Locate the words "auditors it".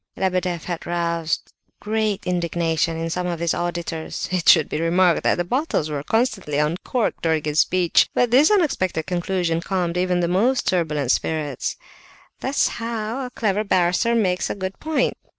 3.53-4.49